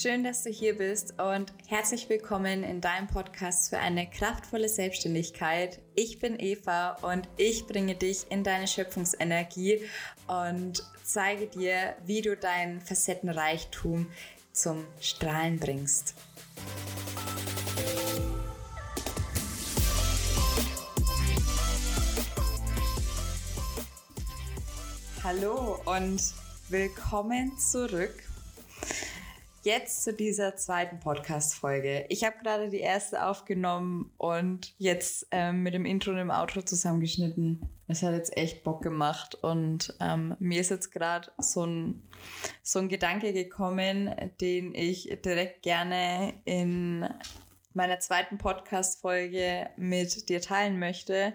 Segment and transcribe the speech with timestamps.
[0.00, 5.80] Schön, dass du hier bist und herzlich willkommen in deinem Podcast für eine kraftvolle Selbstständigkeit.
[5.96, 9.80] Ich bin Eva und ich bringe dich in deine Schöpfungsenergie
[10.28, 14.06] und zeige dir, wie du dein Facettenreichtum
[14.52, 16.14] zum Strahlen bringst.
[25.24, 26.22] Hallo und
[26.68, 28.27] willkommen zurück
[29.68, 32.06] jetzt zu dieser zweiten Podcast-Folge.
[32.08, 36.62] Ich habe gerade die erste aufgenommen und jetzt ähm, mit dem Intro und dem Outro
[36.62, 37.68] zusammengeschnitten.
[37.86, 42.02] Es hat jetzt echt Bock gemacht und ähm, mir ist jetzt gerade so ein,
[42.62, 47.06] so ein Gedanke gekommen, den ich direkt gerne in
[47.74, 51.34] meiner zweiten Podcast-Folge mit dir teilen möchte.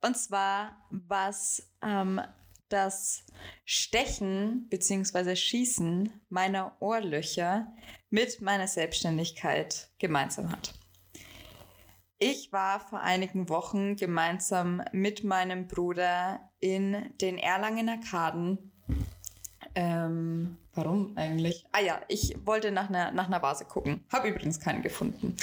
[0.00, 2.20] Und zwar, was ähm,
[2.68, 3.24] das
[3.64, 5.36] Stechen bzw.
[5.36, 7.72] Schießen meiner Ohrlöcher
[8.10, 10.74] mit meiner Selbstständigkeit gemeinsam hat.
[12.18, 18.72] Ich war vor einigen Wochen gemeinsam mit meinem Bruder in den Erlangen Arkaden
[19.80, 21.64] ähm, warum eigentlich?
[21.70, 24.04] Ah ja, ich wollte nach einer, nach einer Vase gucken.
[24.12, 25.36] Habe übrigens keinen gefunden.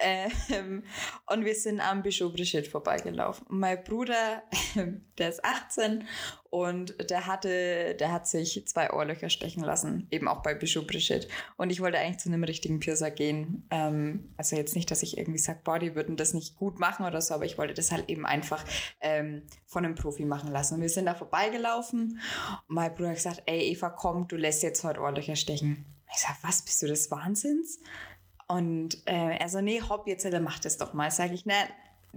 [0.00, 0.82] Ähm,
[1.26, 3.46] und wir sind am Bischof Brigitte vorbeigelaufen.
[3.50, 4.44] mein Bruder,
[5.18, 6.08] der ist 18
[6.52, 11.26] und der hatte, der hat sich zwei Ohrlöcher stechen lassen, eben auch bei Bischof Brigitte.
[11.56, 13.66] Und ich wollte eigentlich zu einem richtigen Piercer gehen.
[13.70, 17.06] Ähm, also jetzt nicht, dass ich irgendwie sage, boah, die würden das nicht gut machen
[17.06, 18.66] oder so, aber ich wollte das halt eben einfach
[19.00, 20.74] ähm, von einem Profi machen lassen.
[20.74, 22.20] Und wir sind da vorbeigelaufen
[22.68, 25.86] und mein Bruder hat gesagt, ey Eva, komm, du lässt jetzt heute Ohrlöcher stechen.
[26.12, 27.80] Ich sag, was, bist du des Wahnsinns?
[28.46, 31.10] Und äh, er so, nee, hopp, jetzt mach das doch mal.
[31.10, 31.54] Sag ich, ne,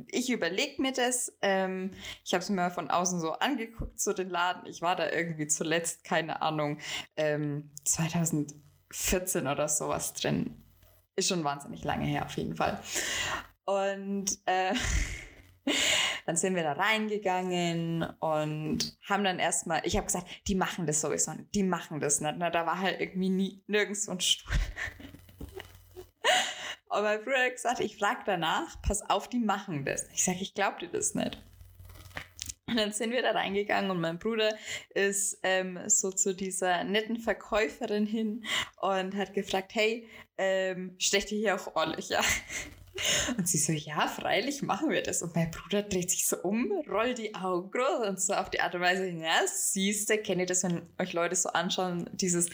[0.08, 1.36] ich überlege mir das.
[1.42, 1.92] Ähm,
[2.24, 4.66] ich habe es mir von außen so angeguckt, so den Laden.
[4.68, 6.80] Ich war da irgendwie zuletzt, keine Ahnung,
[7.16, 10.64] ähm, 2014 oder sowas drin.
[11.16, 12.80] Ist schon wahnsinnig lange her, auf jeden Fall.
[13.66, 14.74] Und äh,
[16.26, 21.02] dann sind wir da reingegangen und haben dann erstmal, ich habe gesagt, die machen das
[21.02, 22.36] sowieso nicht, die machen das nicht.
[22.38, 24.54] Na, da war halt irgendwie nie, nirgends so ein Stuhl.
[26.96, 30.08] Und mein Bruder hat gesagt, ich frage danach, pass auf, die machen das.
[30.14, 31.38] Ich sage, ich glaube dir das nicht.
[32.68, 34.56] Und dann sind wir da reingegangen und mein Bruder
[34.94, 38.46] ist ähm, so zu dieser netten Verkäuferin hin
[38.82, 40.08] und hat gefragt, hey,
[40.38, 42.22] ähm, stech dir hier auch Ohrlöcher?
[43.38, 45.22] Und sie so, ja, freilich machen wir das.
[45.22, 48.62] Und mein Bruder dreht sich so um, rollt die Augen groß und so auf die
[48.62, 52.50] Art und Weise, ja, siehst du, kennt ihr das, wenn euch Leute so anschauen, dieses,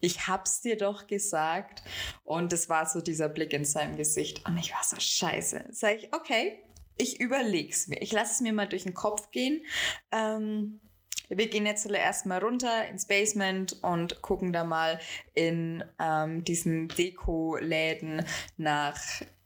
[0.00, 1.82] ich hab's dir doch gesagt.
[2.24, 4.46] Und es war so dieser Blick in seinem Gesicht.
[4.46, 5.66] Und ich war so, scheiße.
[5.70, 6.62] Sag ich, okay,
[6.98, 8.00] ich überleg's mir.
[8.00, 9.64] Ich lasse es mir mal durch den Kopf gehen.
[10.12, 10.80] Ähm,
[11.28, 15.00] wir gehen jetzt erstmal runter ins Basement und gucken da mal
[15.34, 18.24] in ähm, diesen Deko-Läden
[18.56, 18.98] nach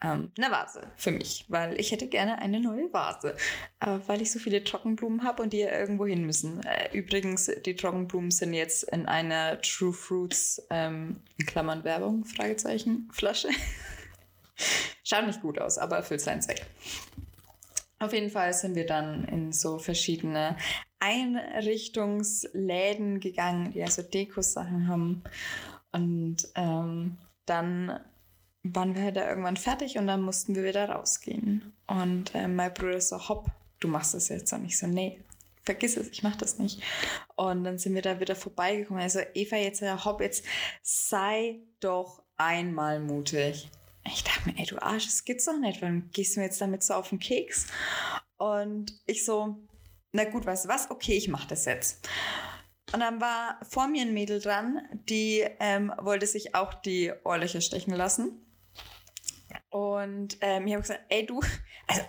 [0.03, 3.37] ähm, einer Vase für mich, weil ich hätte gerne eine neue Vase,
[3.81, 6.63] äh, weil ich so viele Trockenblumen habe und die ja irgendwo hin müssen.
[6.65, 13.09] Äh, übrigens, die Trockenblumen sind jetzt in einer True Fruits, ähm, in Klammern Werbung, Fragezeichen,
[13.13, 13.49] Flasche.
[15.05, 16.65] Schaut nicht gut aus, aber erfüllt seinen Zweck.
[17.99, 20.57] Auf jeden Fall sind wir dann in so verschiedene
[21.01, 25.23] Einrichtungsläden gegangen, die also Deko-Sachen haben.
[25.93, 27.17] Und ähm,
[27.47, 27.99] dann
[28.63, 31.73] waren wir da irgendwann fertig und dann mussten wir wieder rausgehen.
[31.87, 33.51] Und äh, mein Bruder so, hopp,
[33.81, 34.53] du machst das jetzt.
[34.53, 35.19] Und ich so, nee,
[35.63, 36.83] vergiss es, ich mach das nicht.
[37.37, 39.03] Und dann sind wir da wieder vorbeigekommen.
[39.03, 40.45] Also Eva, jetzt, hopp, jetzt
[40.83, 43.71] sei doch einmal mutig.
[44.07, 45.83] Ich dachte mir, ey, du Arsch, das gibt's doch nicht.
[45.83, 47.67] Warum gehst du mir jetzt damit so auf den Keks?
[48.39, 49.59] Und ich so,
[50.13, 50.91] na gut, weißt du was?
[50.91, 52.09] Okay, ich mach das jetzt.
[52.93, 57.61] Und dann war vor mir ein Mädel dran, die ähm, wollte sich auch die Ohrlöcher
[57.61, 58.45] stechen lassen.
[59.71, 61.41] Und ähm, ich habe gesagt, ey du,
[61.87, 62.03] also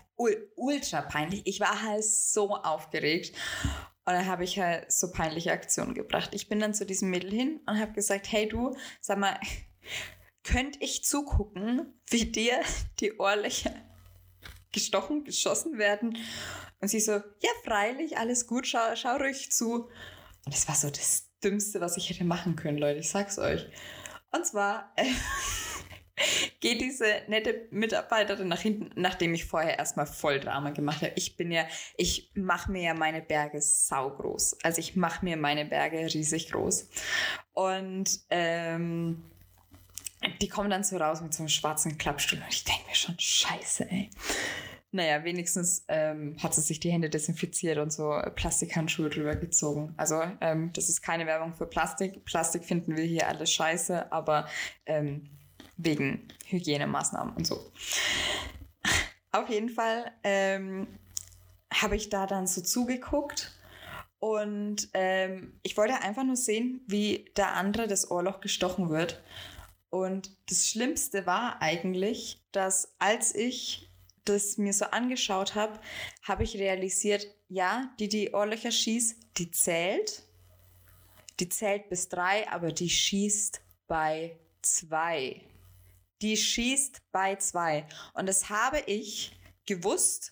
[0.56, 1.44] ultra peinlich.
[1.46, 3.36] Ich war halt so aufgeregt.
[4.06, 6.32] Und dann habe ich halt so peinliche Aktionen gebracht.
[6.34, 9.40] Ich bin dann zu diesem Mädel hin und habe gesagt, hey du, sag mal,
[10.44, 12.60] könnte ich zugucken, wie dir
[13.00, 13.72] die Ohrlöcher
[14.72, 16.18] gestochen, geschossen werden?
[16.80, 19.90] Und sie so, ja, freilich, alles gut, schau, schau ruhig zu.
[20.46, 23.68] Und das war so das Dümmste, was ich hätte machen können, Leute, ich sag's euch.
[24.32, 25.06] Und zwar äh,
[26.60, 31.14] geht diese nette Mitarbeiterin nach hinten, nachdem ich vorher erstmal voll Drama gemacht habe.
[31.16, 31.66] Ich bin ja,
[31.98, 34.58] ich mache mir ja meine Berge saugroß.
[34.64, 36.90] Also ich mache mir meine Berge riesig groß.
[37.54, 39.24] Und ähm,
[40.42, 43.16] die kommen dann so raus mit so einem schwarzen Klappstuhl und ich denke mir schon,
[43.18, 44.10] scheiße, ey.
[44.92, 49.94] naja, wenigstens ähm, hat sie sich die Hände desinfiziert und so Plastikhandschuhe drüber gezogen.
[49.98, 52.24] Also ähm, das ist keine Werbung für Plastik.
[52.26, 54.48] Plastik finden wir hier alles scheiße, aber
[54.86, 55.30] ähm,
[55.78, 57.72] wegen Hygienemaßnahmen und so.
[59.32, 60.88] Auf jeden Fall ähm,
[61.74, 63.58] habe ich da dann so zugeguckt
[64.20, 69.24] und ähm, ich wollte einfach nur sehen, wie der andere das Ohrloch gestochen wird.
[69.92, 73.92] Und das Schlimmste war eigentlich, dass als ich
[74.24, 75.80] das mir so angeschaut habe,
[76.24, 80.24] habe ich realisiert, ja, die, die Ohrlöcher schießt, die zählt.
[81.40, 85.42] Die zählt bis drei, aber die schießt bei zwei.
[86.22, 87.86] Die schießt bei zwei.
[88.14, 90.32] Und das habe ich gewusst,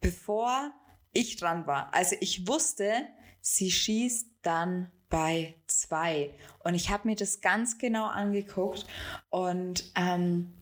[0.00, 0.72] bevor
[1.12, 1.94] ich dran war.
[1.94, 3.06] Also ich wusste,
[3.40, 6.34] sie schießt dann bei zwei.
[6.60, 8.86] Und ich habe mir das ganz genau angeguckt
[9.30, 10.52] und ähm,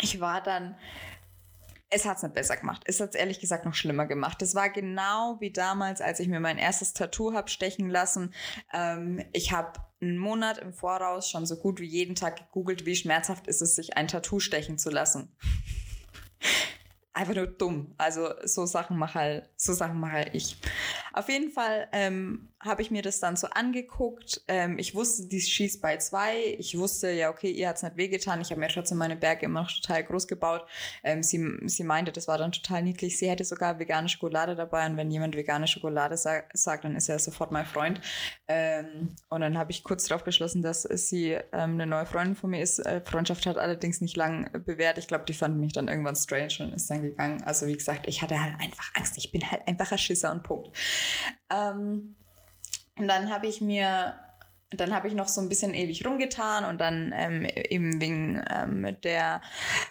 [0.00, 0.76] ich war dann
[1.92, 2.82] es hat es nicht besser gemacht.
[2.86, 4.40] Es hat es ehrlich gesagt noch schlimmer gemacht.
[4.40, 8.32] Das war genau wie damals, als ich mir mein erstes Tattoo habe stechen lassen.
[8.72, 12.94] Ähm, ich habe einen Monat im Voraus schon so gut wie jeden Tag gegoogelt, wie
[12.94, 15.36] schmerzhaft ist es, sich ein Tattoo stechen zu lassen
[17.12, 17.94] einfach nur dumm.
[17.98, 20.56] Also so Sachen mache halt, so Sachen halt ich.
[21.12, 24.42] Auf jeden Fall ähm, habe ich mir das dann so angeguckt.
[24.46, 26.56] Ähm, ich wusste, die schießt bei zwei.
[26.58, 28.40] Ich wusste, ja, okay, ihr hat es nicht wehgetan.
[28.42, 30.66] Ich habe mir trotzdem meine Berge immer noch total groß gebaut.
[31.02, 33.18] Ähm, sie, sie meinte, das war dann total niedlich.
[33.18, 34.86] Sie hätte sogar vegane Schokolade dabei.
[34.86, 38.00] Und wenn jemand vegane Schokolade sa sagt, dann ist er sofort mein Freund.
[38.46, 42.50] Ähm, und dann habe ich kurz darauf beschlossen, dass sie ähm, eine neue Freundin von
[42.50, 42.78] mir ist.
[42.80, 44.98] Äh, Freundschaft hat allerdings nicht lang bewährt.
[44.98, 47.42] Ich glaube, die fand mich dann irgendwann strange und ist dann gegangen.
[47.44, 49.16] Also wie gesagt, ich hatte halt einfach Angst.
[49.16, 50.76] Ich bin halt einfach ein Schisser und Punkt.
[51.50, 52.16] Ähm,
[52.96, 54.14] und dann habe ich mir
[54.70, 58.96] dann habe ich noch so ein bisschen ewig rumgetan und dann ähm, eben wegen ähm,
[59.02, 59.40] der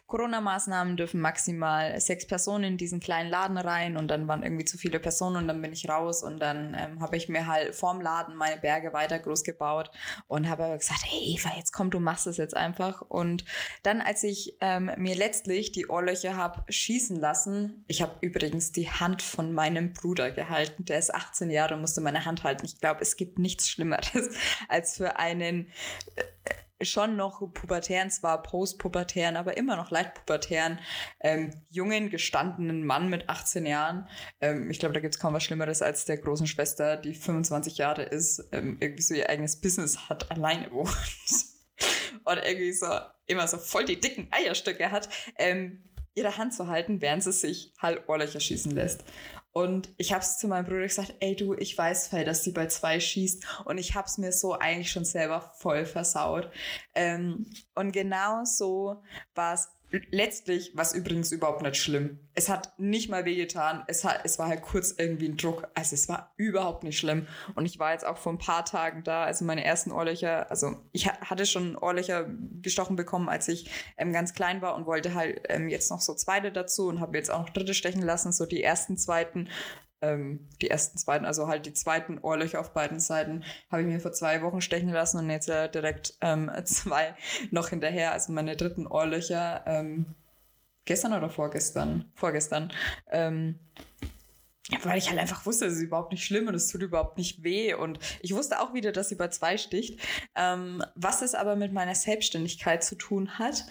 [0.08, 4.78] Corona-Maßnahmen dürfen maximal sechs Personen in diesen kleinen Laden rein und dann waren irgendwie zu
[4.78, 8.00] viele Personen und dann bin ich raus und dann ähm, habe ich mir halt vorm
[8.00, 9.92] Laden meine Berge weiter groß gebaut
[10.28, 13.02] und habe gesagt, hey Eva, jetzt komm, du machst es jetzt einfach.
[13.02, 13.44] Und
[13.84, 18.90] dann, als ich ähm, mir letztlich die Ohrlöcher habe schießen lassen, ich habe übrigens die
[18.90, 22.66] Hand von meinem Bruder gehalten, der ist 18 Jahre und musste meine Hand halten.
[22.66, 24.30] Ich glaube, es gibt nichts Schlimmeres
[24.70, 25.72] als für einen
[26.16, 26.24] äh,
[26.82, 30.80] schon noch pubertären, zwar postpubertären, aber immer noch leicht pubertären,
[31.20, 34.08] ähm, jungen, gestandenen Mann mit 18 Jahren.
[34.40, 37.78] Ähm, ich glaube, da gibt es kaum was Schlimmeres als der großen Schwester, die 25
[37.78, 40.90] Jahre ist, ähm, irgendwie so ihr eigenes Business hat, alleine wohnt.
[42.26, 42.88] Und irgendwie so
[43.26, 45.84] immer so voll die dicken Eierstöcke hat, ähm,
[46.16, 49.04] ihre Hand zu halten, während sie sich halt Ohrlöcher schießen lässt.
[49.52, 52.52] Und ich habe es zu meinem Bruder gesagt, ey du, ich weiß voll, dass sie
[52.52, 53.64] bei zwei schießt.
[53.66, 56.52] Und ich habe es mir so eigentlich schon selber voll versaut.
[56.94, 59.02] Ähm, und genau so
[59.34, 59.70] war es
[60.12, 62.20] letztlich war es übrigens überhaupt nicht schlimm.
[62.34, 63.84] Es hat nicht mal wehgetan.
[63.88, 65.68] Es, hat, es war halt kurz irgendwie ein Druck.
[65.74, 67.28] Also es war überhaupt nicht schlimm.
[67.56, 69.24] Und ich war jetzt auch vor ein paar Tagen da.
[69.24, 72.30] Also meine ersten Ohrlöcher, also ich hatte schon Ohrlöcher
[72.62, 76.14] gestochen bekommen, als ich ähm, ganz klein war und wollte halt ähm, jetzt noch so
[76.14, 78.32] zweite dazu und habe jetzt auch noch dritte stechen lassen.
[78.32, 79.50] So die ersten, zweiten
[80.02, 84.00] ähm, die ersten zweiten, also halt die zweiten Ohrlöcher auf beiden Seiten, habe ich mir
[84.00, 87.16] vor zwei Wochen stechen lassen und jetzt äh, direkt ähm, zwei
[87.52, 90.16] noch hinterher, also meine dritten Ohrlöcher ähm,
[90.86, 92.72] gestern oder vorgestern, vorgestern.
[93.12, 93.60] Ähm,
[94.84, 97.44] weil ich halt einfach wusste, es ist überhaupt nicht schlimm und es tut überhaupt nicht
[97.44, 97.74] weh.
[97.74, 100.00] Und ich wusste auch wieder, dass sie bei zwei sticht.
[100.36, 103.66] Ähm, was es aber mit meiner Selbstständigkeit zu tun hat,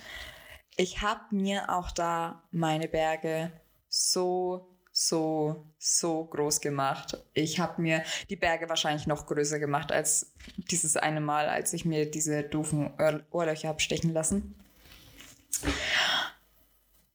[0.76, 3.52] ich habe mir auch da meine Berge
[3.88, 7.22] so so, so groß gemacht.
[7.32, 11.84] Ich habe mir die Berge wahrscheinlich noch größer gemacht als dieses eine Mal, als ich
[11.84, 12.90] mir diese doofen
[13.30, 14.56] Ohrlöcher habe stechen lassen.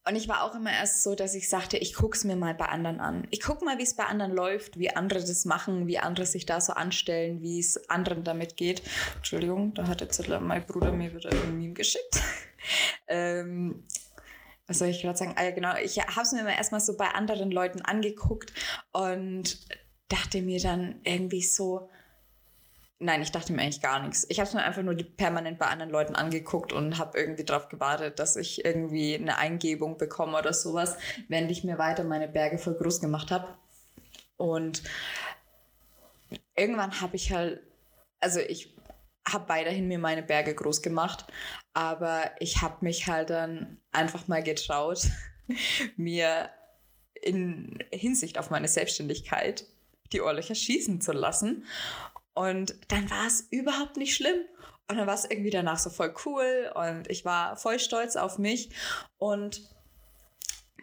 [0.06, 2.54] Und ich war auch immer erst so, dass ich sagte, ich gucke es mir mal
[2.54, 3.28] bei anderen an.
[3.32, 6.46] Ich gucke mal, wie es bei anderen läuft, wie andere das machen, wie andere sich
[6.46, 8.82] da so anstellen, wie es anderen damit geht.
[9.18, 12.22] Entschuldigung, da hat jetzt mein Bruder mir wieder ein Meme geschickt.
[13.08, 13.84] ähm,
[14.68, 15.34] was soll ich gerade sagen?
[15.36, 15.76] Ah, ja, genau.
[15.78, 18.54] Ich habe es mir erstmal so bei anderen Leuten angeguckt
[18.92, 19.58] und
[20.08, 21.90] dachte mir dann irgendwie so,
[23.00, 24.26] nein, ich dachte mir eigentlich gar nichts.
[24.30, 27.70] Ich habe es mir einfach nur permanent bei anderen Leuten angeguckt und habe irgendwie darauf
[27.70, 32.58] gewartet, dass ich irgendwie eine Eingebung bekomme oder sowas, während ich mir weiter meine Berge
[32.58, 33.48] voll groß gemacht habe.
[34.38, 34.84] Und
[36.56, 37.62] irgendwann habe ich halt,
[38.20, 38.74] also ich
[39.34, 41.26] habe weiterhin mir meine Berge groß gemacht,
[41.74, 45.08] aber ich habe mich halt dann einfach mal getraut,
[45.98, 46.50] mir
[47.22, 49.66] in Hinsicht auf meine Selbstständigkeit
[50.12, 51.66] die Ohrlöcher schießen zu lassen.
[52.34, 54.40] Und dann war es überhaupt nicht schlimm.
[54.90, 58.38] Und dann war es irgendwie danach so voll cool und ich war voll stolz auf
[58.38, 58.70] mich.
[59.18, 59.62] Und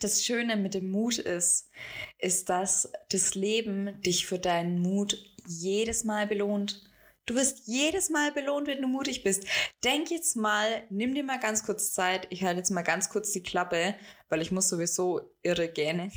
[0.01, 1.71] das Schöne mit dem Mut ist,
[2.19, 6.90] ist, dass das Leben dich für deinen Mut jedes Mal belohnt.
[7.31, 9.47] Du wirst jedes Mal belohnt, wenn du mutig bist.
[9.85, 12.27] Denk jetzt mal, nimm dir mal ganz kurz Zeit.
[12.31, 13.95] Ich halte jetzt mal ganz kurz die Klappe,
[14.29, 16.11] weil ich muss sowieso irre gähnen.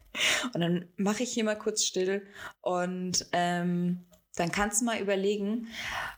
[0.54, 2.26] Und dann mache ich hier mal kurz still
[2.62, 4.06] und ähm,
[4.36, 5.66] dann kannst du mal überlegen,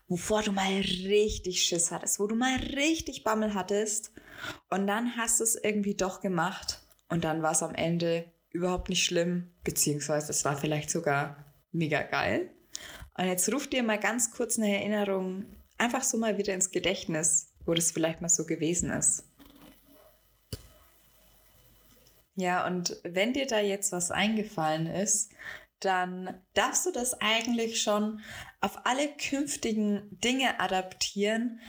[0.07, 4.12] wovor du mal richtig Schiss hattest, wo du mal richtig Bammel hattest
[4.69, 8.91] und dann hast du es irgendwie doch gemacht und dann war es am Ende überhaupt
[8.91, 12.50] nicht schlimm, beziehungsweise es war vielleicht sogar mega geil.
[13.17, 15.47] Und jetzt ruf dir mal ganz kurz eine Erinnerung
[15.79, 19.25] einfach so mal wieder ins Gedächtnis, wo das vielleicht mal so gewesen ist.
[22.35, 25.33] Ja, und wenn dir da jetzt was eingefallen ist,
[25.81, 28.21] dann darfst du das eigentlich schon
[28.61, 31.61] auf alle künftigen Dinge adaptieren,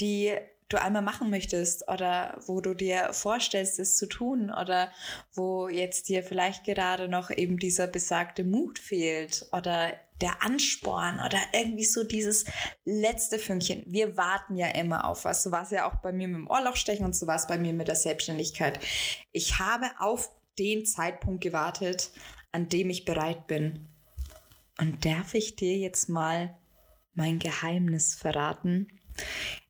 [0.00, 0.36] die
[0.68, 4.90] du einmal machen möchtest oder wo du dir vorstellst, es zu tun oder
[5.34, 11.38] wo jetzt dir vielleicht gerade noch eben dieser besagte Mut fehlt oder der Ansporn oder
[11.52, 12.44] irgendwie so dieses
[12.84, 13.82] letzte Fünkchen.
[13.86, 15.42] Wir warten ja immer auf was.
[15.42, 17.58] So war es ja auch bei mir mit dem Ohrlochstechen und so war es bei
[17.58, 18.78] mir mit der Selbstständigkeit.
[19.32, 22.10] Ich habe auf den Zeitpunkt gewartet,
[22.52, 23.88] an dem ich bereit bin.
[24.78, 26.56] Und darf ich dir jetzt mal
[27.14, 28.88] mein Geheimnis verraten?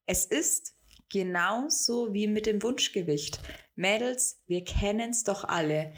[0.06, 0.74] Es ist
[1.08, 3.40] genauso wie mit dem Wunschgewicht.
[3.74, 5.92] Mädels, wir kennen es doch alle.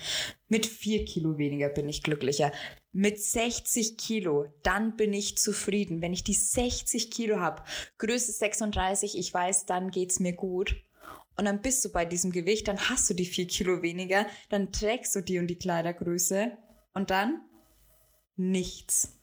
[0.49, 2.53] Mit vier Kilo weniger bin ich glücklicher.
[2.97, 6.01] Mit 60 Kilo, dann bin ich zufrieden.
[6.01, 7.65] Wenn ich die 60 Kilo habe,
[7.99, 10.77] Größe 36, ich weiß, dann geht's mir gut.
[11.37, 14.71] Und dann bist du bei diesem Gewicht, dann hast du die vier Kilo weniger, dann
[14.71, 16.57] trägst du die und die Kleidergröße
[16.93, 17.41] und dann
[18.37, 19.19] nichts.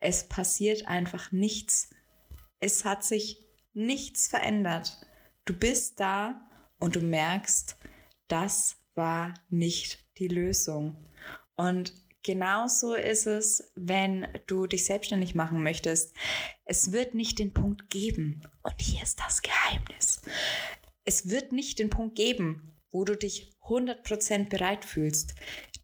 [0.00, 1.88] Es passiert einfach nichts.
[2.60, 4.98] Es hat sich nichts verändert.
[5.46, 6.46] Du bist da
[6.78, 7.78] und du merkst,
[8.28, 10.98] das war nicht die Lösung.
[11.56, 16.12] Und genauso ist es, wenn du dich selbstständig machen möchtest.
[16.64, 18.42] Es wird nicht den Punkt geben.
[18.62, 20.20] Und hier ist das Geheimnis.
[21.04, 25.34] Es wird nicht den Punkt geben, wo du dich 100% bereit fühlst.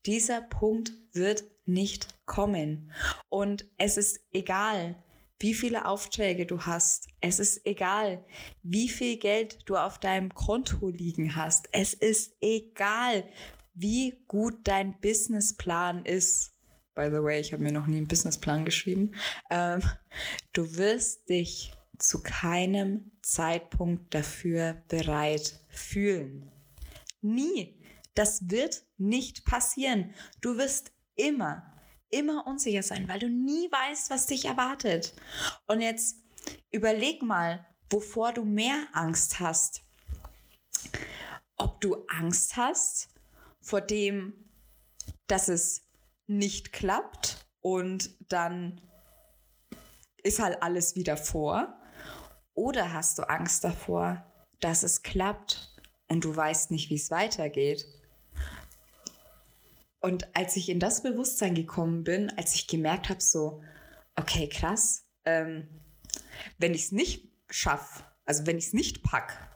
[0.07, 2.91] Dieser Punkt wird nicht kommen.
[3.29, 4.97] Und es ist egal,
[5.39, 7.09] wie viele Aufträge du hast.
[7.21, 8.25] Es ist egal,
[8.63, 11.69] wie viel Geld du auf deinem Konto liegen hast.
[11.73, 13.25] Es ist egal,
[13.75, 16.53] wie gut dein Businessplan ist.
[16.95, 19.13] By the way, ich habe mir noch nie einen Businessplan geschrieben.
[19.51, 19.81] Ähm,
[20.53, 26.51] du wirst dich zu keinem Zeitpunkt dafür bereit fühlen.
[27.21, 27.77] Nie.
[28.15, 30.15] Das wird nicht passieren.
[30.41, 31.63] Du wirst immer,
[32.09, 35.15] immer unsicher sein, weil du nie weißt, was dich erwartet.
[35.67, 36.17] Und jetzt
[36.73, 39.83] überleg mal, wovor du mehr Angst hast.
[41.57, 43.10] Ob du Angst hast
[43.71, 44.35] vor dem,
[45.29, 45.87] dass es
[46.27, 48.81] nicht klappt und dann
[50.25, 51.81] ist halt alles wieder vor.
[52.55, 54.27] Oder hast du Angst davor,
[54.59, 55.77] dass es klappt
[56.09, 57.87] und du weißt nicht, wie es weitergeht?
[60.01, 63.63] Und als ich in das Bewusstsein gekommen bin, als ich gemerkt habe, so,
[64.17, 65.69] okay, krass, ähm,
[66.59, 69.50] wenn ich es nicht schaffe, also wenn ich es nicht pack,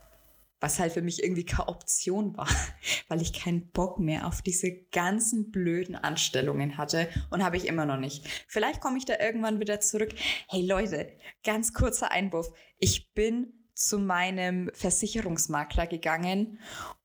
[0.64, 2.49] was halt für mich irgendwie keine Option war,
[3.09, 7.85] weil ich keinen Bock mehr auf diese ganzen blöden Anstellungen hatte und habe ich immer
[7.85, 8.26] noch nicht.
[8.49, 10.14] Vielleicht komme ich da irgendwann wieder zurück.
[10.49, 11.12] Hey Leute,
[11.44, 12.50] ganz kurzer Einwurf.
[12.78, 16.59] Ich bin zu meinem Versicherungsmakler gegangen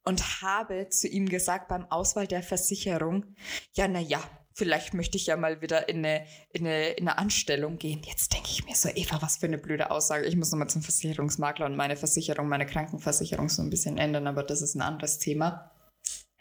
[0.06, 3.26] und habe zu ihm gesagt beim Auswahl der Versicherung,
[3.74, 4.24] ja, na ja,
[4.60, 8.02] vielleicht möchte ich ja mal wieder in eine, in eine, in eine Anstellung gehen.
[8.06, 10.26] Jetzt denke ich mir so, Eva, was für eine blöde Aussage.
[10.26, 14.44] Ich muss nochmal zum Versicherungsmakler und meine Versicherung, meine Krankenversicherung so ein bisschen ändern, aber
[14.44, 15.72] das ist ein anderes Thema.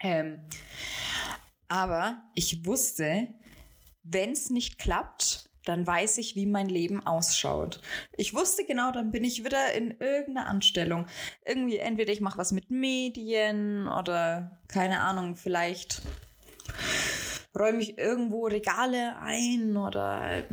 [0.01, 0.41] Ähm,
[1.69, 3.29] aber ich wusste,
[4.03, 7.79] wenn es nicht klappt, dann weiß ich, wie mein Leben ausschaut.
[8.17, 11.05] Ich wusste genau, dann bin ich wieder in irgendeiner Anstellung.
[11.45, 16.01] Irgendwie entweder ich mache was mit Medien oder keine Ahnung, vielleicht
[17.57, 20.43] räume ich irgendwo Regale ein oder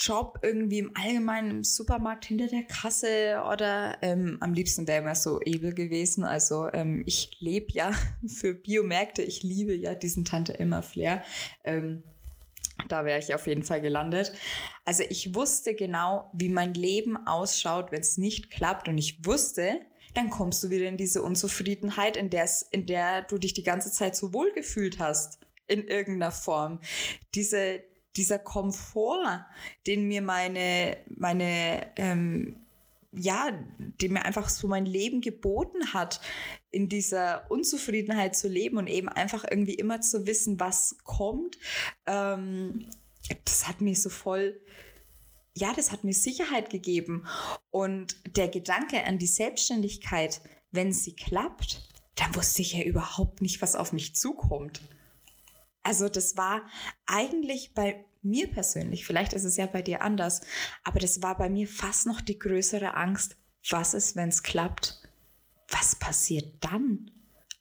[0.00, 5.14] Job irgendwie im Allgemeinen im Supermarkt hinter der Kasse oder ähm, am liebsten wäre mir
[5.14, 6.24] so edel gewesen.
[6.24, 7.92] Also ähm, ich lebe ja
[8.26, 11.22] für Biomärkte, ich liebe ja diesen Tante Emma Flair.
[11.64, 12.02] Ähm,
[12.88, 14.32] da wäre ich auf jeden Fall gelandet.
[14.86, 18.88] Also ich wusste genau, wie mein Leben ausschaut, wenn es nicht klappt.
[18.88, 19.80] Und ich wusste,
[20.14, 22.30] dann kommst du wieder in diese Unzufriedenheit, in,
[22.70, 25.40] in der du dich die ganze Zeit so wohl gefühlt hast.
[25.70, 26.80] In irgendeiner Form.
[27.34, 27.82] Diese,
[28.16, 29.46] dieser Komfort,
[29.86, 32.66] den mir meine, meine ähm,
[33.12, 33.50] ja,
[34.00, 36.20] die mir einfach so mein Leben geboten hat,
[36.70, 41.58] in dieser Unzufriedenheit zu leben und eben einfach irgendwie immer zu wissen, was kommt.
[42.06, 42.88] Ähm,
[43.44, 44.60] das hat mir so voll,
[45.54, 47.26] ja, das hat mir Sicherheit gegeben.
[47.70, 53.60] Und der Gedanke an die Selbstständigkeit, wenn sie klappt, dann wusste ich ja überhaupt nicht,
[53.60, 54.80] was auf mich zukommt.
[55.82, 56.62] Also das war
[57.06, 60.42] eigentlich bei mir persönlich, vielleicht ist es ja bei dir anders,
[60.84, 63.36] aber das war bei mir fast noch die größere Angst.
[63.70, 65.00] Was ist, wenn es klappt?
[65.68, 67.10] Was passiert dann?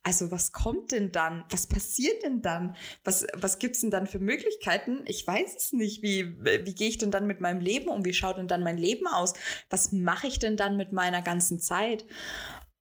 [0.03, 1.43] Also was kommt denn dann?
[1.49, 2.75] Was passiert denn dann?
[3.03, 5.01] Was, was gibt es denn dann für Möglichkeiten?
[5.05, 6.01] Ich weiß es nicht.
[6.01, 8.05] Wie, wie gehe ich denn dann mit meinem Leben um?
[8.05, 9.33] Wie schaut denn dann mein Leben aus?
[9.69, 12.05] Was mache ich denn dann mit meiner ganzen Zeit?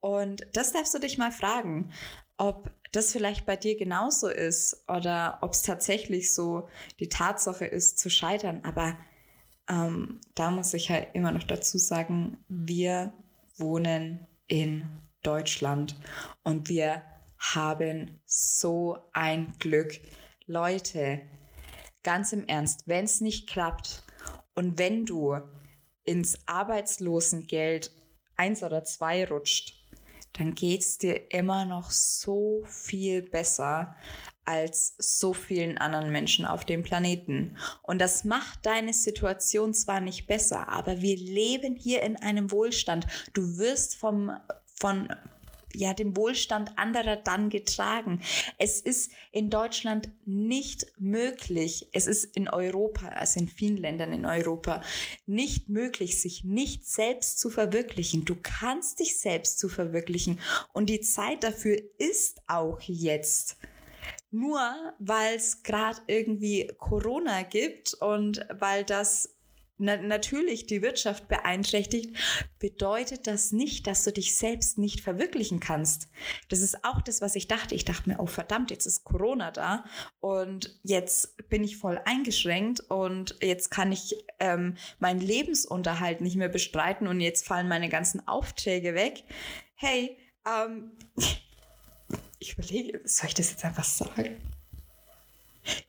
[0.01, 1.93] Und das darfst du dich mal fragen,
[2.37, 6.69] ob das vielleicht bei dir genauso ist oder ob es tatsächlich so
[7.01, 8.63] die Tatsache ist, zu scheitern.
[8.65, 8.97] Aber
[9.69, 13.13] ähm, da muss ich halt immer noch dazu sagen, wir
[13.57, 14.87] wohnen in
[15.23, 15.97] Deutschland
[16.43, 17.03] und wir
[17.39, 20.01] haben so ein Glück.
[20.47, 21.21] Leute,
[22.03, 24.03] ganz im Ernst, wenn es nicht klappt
[24.55, 25.39] und wenn du
[26.05, 27.93] ins Arbeitslosengeld
[28.37, 29.78] 1 oder 2 rutscht,
[30.35, 33.97] dann geht es dir immer noch so viel besser
[34.45, 37.59] als so vielen anderen Menschen auf dem Planeten.
[37.83, 43.07] Und das macht deine Situation zwar nicht besser, aber wir leben hier in einem Wohlstand.
[43.35, 44.33] Du wirst vom,
[44.81, 45.09] von
[45.75, 48.21] ja, dem Wohlstand anderer dann getragen.
[48.59, 54.27] Es ist in Deutschland nicht möglich, es ist in Europa, also in vielen Ländern in
[54.27, 54.83] Europa,
[55.27, 58.25] nicht möglich, sich nicht selbst zu verwirklichen.
[58.25, 60.41] Du kannst dich selbst zu verwirklichen
[60.73, 63.57] und die Zeit dafür ist auch jetzt.
[64.31, 64.61] Nur
[64.99, 69.38] weil es gerade irgendwie Corona gibt und weil das
[69.79, 72.17] na natürlich die Wirtschaft beeinträchtigt,
[72.59, 76.09] bedeutet das nicht, dass du dich selbst nicht verwirklichen kannst.
[76.49, 77.75] Das ist auch das, was ich dachte.
[77.75, 79.85] Ich dachte mir, oh verdammt, jetzt ist Corona da
[80.21, 86.49] und jetzt bin ich voll eingeschränkt und jetzt kann ich ähm, meinen Lebensunterhalt nicht mehr
[86.49, 89.25] bestreiten und jetzt fallen meine ganzen Aufträge weg.
[89.75, 90.93] Hey, ähm,
[92.41, 94.37] ich überlege, soll ich das jetzt einfach sagen?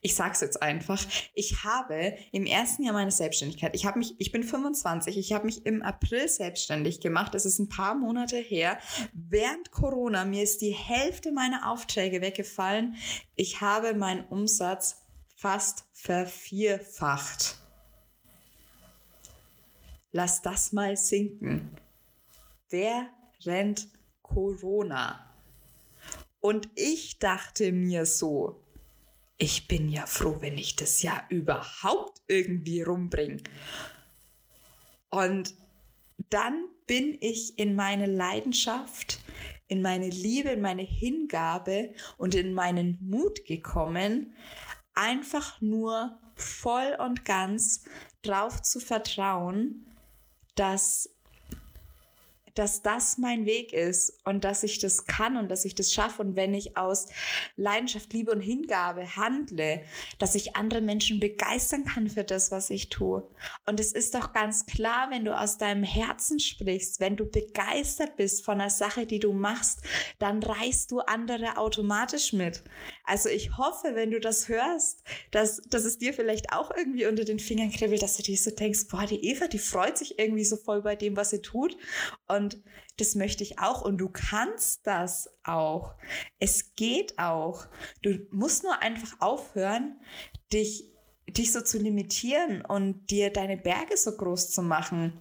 [0.00, 1.04] Ich sag's jetzt einfach.
[1.34, 5.46] Ich habe im ersten Jahr meiner Selbstständigkeit, ich habe mich, ich bin 25, ich habe
[5.46, 7.34] mich im April selbstständig gemacht.
[7.34, 8.78] Das ist ein paar Monate her.
[9.12, 12.96] Während Corona mir ist die Hälfte meiner Aufträge weggefallen.
[13.36, 15.02] Ich habe meinen Umsatz
[15.36, 17.56] fast vervierfacht.
[20.12, 21.76] Lass das mal sinken.
[22.68, 23.88] Während
[24.22, 25.26] Corona.
[26.40, 28.62] Und ich dachte mir so,
[29.40, 33.42] ich bin ja froh, wenn ich das ja überhaupt irgendwie rumbringe.
[35.08, 35.54] Und
[36.28, 39.18] dann bin ich in meine Leidenschaft,
[39.66, 44.34] in meine Liebe, in meine Hingabe und in meinen Mut gekommen,
[44.94, 47.84] einfach nur voll und ganz
[48.20, 49.86] drauf zu vertrauen,
[50.54, 51.08] dass
[52.54, 56.22] dass das mein Weg ist und dass ich das kann und dass ich das schaffe
[56.22, 57.06] und wenn ich aus
[57.56, 59.82] Leidenschaft, Liebe und Hingabe handle,
[60.18, 63.28] dass ich andere Menschen begeistern kann für das, was ich tue.
[63.66, 68.16] Und es ist doch ganz klar, wenn du aus deinem Herzen sprichst, wenn du begeistert
[68.16, 69.80] bist von der Sache, die du machst,
[70.18, 72.62] dann reißt du andere automatisch mit.
[73.04, 77.24] Also ich hoffe, wenn du das hörst, dass, dass es dir vielleicht auch irgendwie unter
[77.24, 80.44] den Fingern kribbelt, dass du dir so denkst, boah, die Eva, die freut sich irgendwie
[80.44, 81.76] so voll bei dem, was sie tut.
[82.28, 82.39] Und
[82.96, 83.82] das möchte ich auch.
[83.82, 85.94] Und du kannst das auch.
[86.38, 87.66] Es geht auch.
[88.02, 90.00] Du musst nur einfach aufhören,
[90.52, 90.84] dich,
[91.28, 95.18] dich so zu limitieren und dir deine Berge so groß zu machen.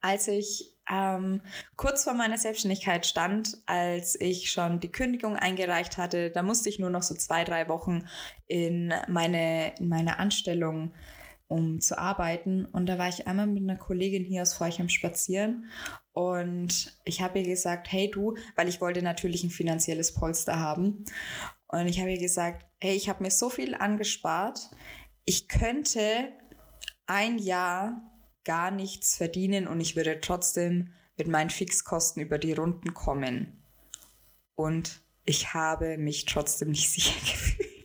[0.00, 1.42] Als ich ähm,
[1.76, 6.78] kurz vor meiner Selbstständigkeit stand, als ich schon die Kündigung eingereicht hatte, da musste ich
[6.78, 8.08] nur noch so zwei, drei Wochen
[8.46, 10.92] in meine, in meine Anstellung
[11.48, 12.66] um zu arbeiten.
[12.66, 15.64] Und da war ich einmal mit einer Kollegin hier aus Forchheim spazieren
[16.18, 21.04] und ich habe ihr gesagt, hey du, weil ich wollte natürlich ein finanzielles Polster haben.
[21.68, 24.70] Und ich habe ihr gesagt, hey, ich habe mir so viel angespart,
[25.24, 26.32] ich könnte
[27.06, 28.02] ein Jahr
[28.44, 33.62] gar nichts verdienen und ich würde trotzdem mit meinen Fixkosten über die Runden kommen.
[34.54, 37.77] Und ich habe mich trotzdem nicht sicher gefühlt.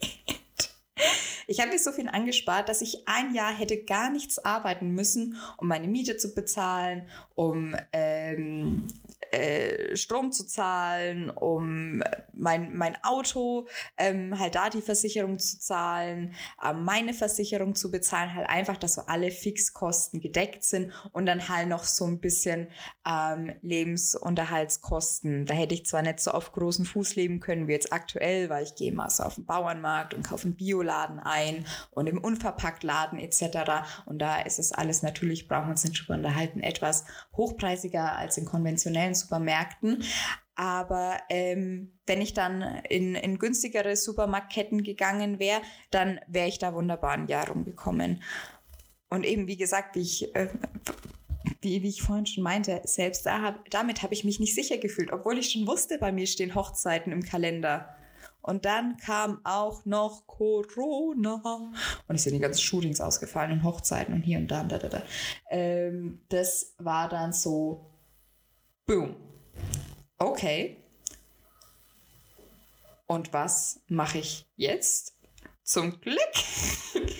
[1.48, 5.38] Ich habe mir so viel angespart, dass ich ein Jahr hätte gar nichts arbeiten müssen,
[5.58, 8.88] um meine Miete zu bezahlen, um ähm,
[9.34, 13.68] äh, Strom zu zahlen, um mein, mein Auto,
[13.98, 18.96] ähm, halt da die Versicherung zu zahlen, ähm, meine Versicherung zu bezahlen, halt einfach, dass
[18.96, 22.68] so alle Fixkosten gedeckt sind und dann halt noch so ein bisschen
[23.08, 25.46] ähm, Lebensunterhaltskosten.
[25.46, 28.64] Da hätte ich zwar nicht so auf großen Fuß leben können wie jetzt aktuell, weil
[28.64, 33.18] ich gehe mal so auf den Bauernmarkt und kaufe einen Bioladen ein und im Unverpacktladen
[33.20, 33.44] etc.
[34.06, 38.38] Und da ist es alles natürlich, brauchen wir uns nicht drüber unterhalten, etwas hochpreisiger als
[38.38, 40.04] in konventionellen Supermärkten.
[40.56, 46.74] Aber ähm, wenn ich dann in, in günstigere Supermarktketten gegangen wäre, dann wäre ich da
[46.74, 48.22] wunderbar ein Jahr rumgekommen.
[49.10, 50.50] Und eben, wie gesagt, wie ich, äh,
[51.62, 54.78] wie, wie ich vorhin schon meinte, selbst da hab, damit habe ich mich nicht sicher
[54.78, 57.96] gefühlt, obwohl ich schon wusste, bei mir stehen Hochzeiten im Kalender.
[58.42, 61.72] Und dann kam auch noch Corona.
[62.08, 64.78] Und es sind die ganzen Shootings ausgefallen und Hochzeiten und hier und da und da,
[64.78, 65.04] da, da.
[65.50, 67.93] Ähm, das war dann so,
[68.86, 69.16] boom.
[70.18, 70.78] Okay.
[73.08, 75.16] Und was mache ich jetzt?
[75.64, 76.20] Zum Glück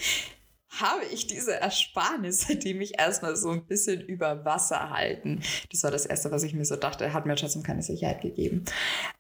[0.70, 5.44] habe ich diese Ersparnisse, die mich erstmal so ein bisschen über Wasser halten.
[5.72, 8.66] Das war das Erste, was ich mir so dachte, hat mir trotzdem keine Sicherheit gegeben.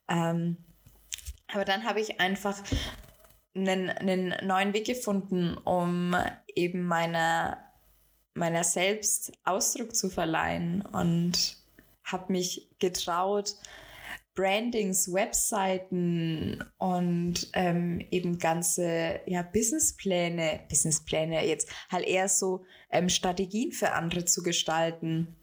[0.10, 0.58] Ähm,
[1.53, 2.62] aber dann habe ich einfach
[3.56, 6.15] einen, einen neuen Weg gefunden, um
[6.56, 7.58] eben meiner,
[8.34, 11.62] meiner selbst Ausdruck zu verleihen und
[12.03, 13.55] habe mich getraut,
[14.35, 23.71] Brandings, Webseiten und ähm, eben ganze ja, Businesspläne, Businesspläne jetzt halt eher so ähm, Strategien
[23.71, 25.35] für andere zu gestalten.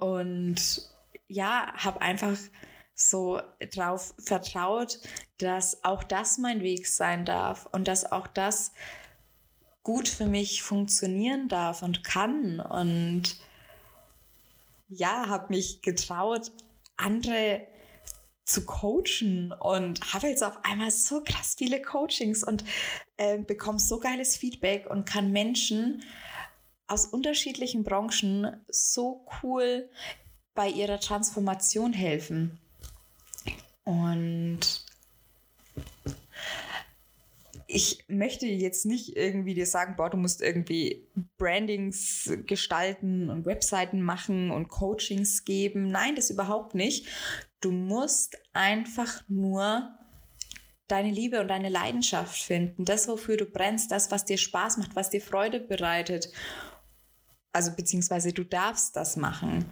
[0.00, 0.90] Und
[1.28, 2.38] ja, habe einfach
[2.94, 3.40] so
[3.72, 4.98] drauf vertraut,
[5.38, 8.72] dass auch das mein Weg sein darf und dass auch das
[9.82, 12.60] gut für mich funktionieren darf und kann.
[12.60, 13.36] Und
[14.96, 16.52] ja, habe mich getraut,
[16.96, 17.66] andere
[18.44, 22.64] zu coachen und habe jetzt auf einmal so krass viele Coachings und
[23.16, 26.02] äh, bekomme so geiles Feedback und kann Menschen
[26.86, 29.88] aus unterschiedlichen Branchen so cool
[30.54, 32.60] bei ihrer Transformation helfen.
[33.84, 34.84] Und
[37.74, 41.08] ich möchte jetzt nicht irgendwie dir sagen, boah, du musst irgendwie
[41.38, 45.90] Brandings gestalten und Webseiten machen und Coachings geben.
[45.90, 47.08] Nein, das überhaupt nicht.
[47.60, 49.92] Du musst einfach nur
[50.86, 52.84] deine Liebe und deine Leidenschaft finden.
[52.84, 56.30] Das, wofür du brennst, das, was dir Spaß macht, was dir Freude bereitet.
[57.52, 59.64] Also beziehungsweise du darfst das machen.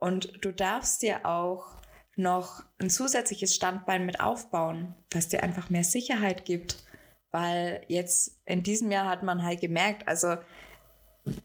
[0.00, 1.76] Und du darfst dir auch
[2.16, 6.83] noch ein zusätzliches Standbein mit aufbauen, was dir einfach mehr Sicherheit gibt.
[7.34, 10.36] Weil jetzt in diesem Jahr hat man halt gemerkt, also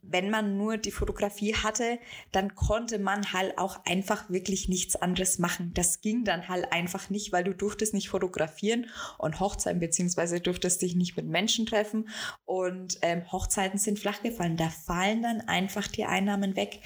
[0.03, 1.97] wenn man nur die Fotografie hatte,
[2.31, 5.71] dann konnte man halt auch einfach wirklich nichts anderes machen.
[5.73, 8.85] Das ging dann halt einfach nicht, weil du durftest nicht fotografieren
[9.17, 12.07] und Hochzeiten, beziehungsweise durftest dich nicht mit Menschen treffen
[12.45, 14.57] und ähm, Hochzeiten sind flach gefallen.
[14.57, 16.81] Da fallen dann einfach die Einnahmen weg.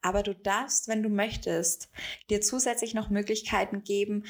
[0.00, 1.90] Aber du darfst, wenn du möchtest,
[2.30, 4.24] dir zusätzlich noch Möglichkeiten geben,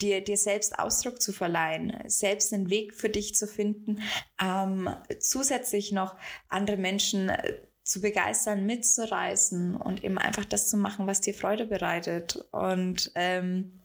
[0.00, 4.02] dir, dir selbst Ausdruck zu verleihen, selbst einen Weg für dich zu finden,
[4.42, 4.88] ähm,
[5.20, 6.16] zusätzlich noch
[6.48, 11.66] andere Menschen äh, zu begeistern, mitzureisen und eben einfach das zu machen, was dir Freude
[11.66, 12.44] bereitet.
[12.50, 13.80] Und ähm,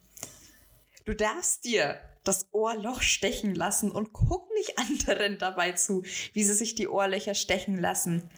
[1.06, 6.54] du darfst dir das Ohrloch stechen lassen und guck nicht anderen dabei zu, wie sie
[6.54, 8.30] sich die Ohrlöcher stechen lassen.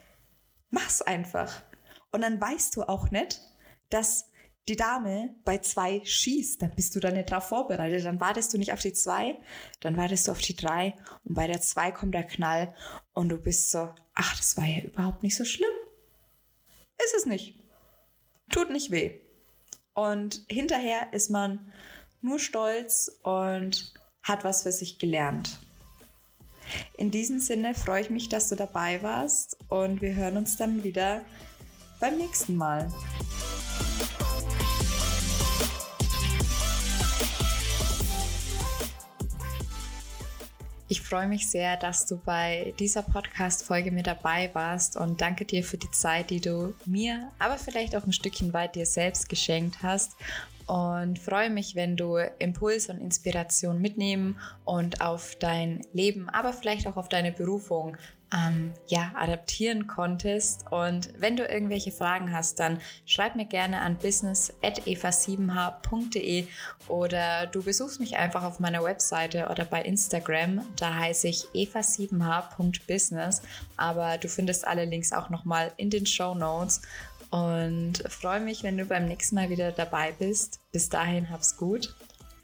[0.69, 1.63] Mach's einfach.
[2.11, 3.41] Und dann weißt du auch nicht,
[3.89, 4.29] dass
[4.67, 8.05] die Dame bei zwei schießt, dann bist du da nicht drauf vorbereitet.
[8.05, 9.37] Dann wartest du nicht auf die zwei,
[9.81, 10.95] dann wartest du auf die drei
[11.25, 12.73] und bei der zwei kommt der Knall
[13.13, 15.69] und du bist so, ach, das war ja überhaupt nicht so schlimm.
[17.03, 17.59] Ist es nicht.
[18.49, 19.19] Tut nicht weh.
[19.93, 21.71] Und hinterher ist man
[22.21, 25.59] nur stolz und hat was für sich gelernt.
[26.97, 30.83] In diesem Sinne freue ich mich, dass du dabei warst und wir hören uns dann
[30.83, 31.21] wieder
[31.99, 32.91] beim nächsten Mal.
[40.93, 45.63] Ich freue mich sehr, dass du bei dieser Podcast-Folge mit dabei warst und danke dir
[45.63, 49.81] für die Zeit, die du mir, aber vielleicht auch ein Stückchen weit dir selbst geschenkt
[49.81, 50.11] hast.
[50.67, 56.85] Und freue mich, wenn du Impuls und Inspiration mitnehmen und auf dein Leben, aber vielleicht
[56.85, 57.97] auch auf deine Berufung
[58.33, 60.65] ähm, ja, adaptieren konntest.
[60.71, 66.47] Und wenn du irgendwelche Fragen hast, dann schreib mir gerne an business.eva7h.de
[66.87, 70.61] oder du besuchst mich einfach auf meiner Webseite oder bei Instagram.
[70.75, 73.41] Da heiße ich eva7h.business.
[73.77, 76.81] Aber du findest alle Links auch nochmal in den Show Notes.
[77.29, 80.59] und freue mich, wenn du beim nächsten Mal wieder dabei bist.
[80.71, 81.95] Bis dahin hab's gut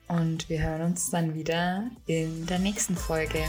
[0.08, 3.44] und wir hören uns dann wieder in der nächsten Folge.